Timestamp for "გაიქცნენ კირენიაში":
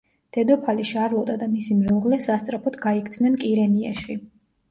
2.87-4.19